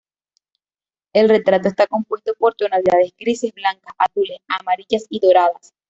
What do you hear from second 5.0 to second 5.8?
y doradas.